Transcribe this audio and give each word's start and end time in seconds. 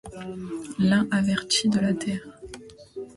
L'un 0.79 1.07
avertit 1.11 1.69
de 1.69 1.79
la 1.79 1.93
terre 1.93 2.23